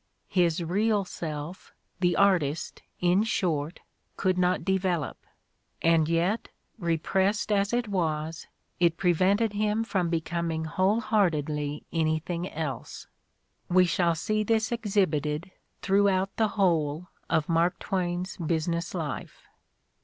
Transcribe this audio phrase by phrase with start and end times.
[0.29, 3.81] His real self, the artist, in short,
[4.17, 5.19] could not develop,
[5.79, 8.47] and yet, repressed as it was,
[8.79, 13.05] it pre vented him from becoming whole heartedly anything else.
[13.69, 15.51] "We shall see this exhibited
[15.83, 19.47] throughout the whole of Mark Twain's business life.